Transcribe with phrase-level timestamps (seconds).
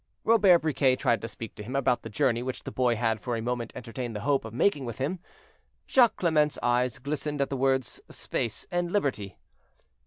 [0.23, 3.35] Robert Briquet tried to speak to him about the journey which the boy had for
[3.35, 5.19] a moment entertained the hope of making with him.
[5.87, 9.37] Jacques Clement's eyes glistened at the words space and liberty.